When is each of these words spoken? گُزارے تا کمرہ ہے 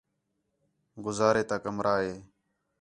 گُزارے 1.05 1.43
تا 1.49 1.57
کمرہ 1.63 1.95
ہے 2.03 2.13